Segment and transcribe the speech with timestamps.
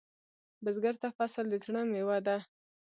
[0.63, 2.37] بزګر ته فصل د زړۀ میوه ده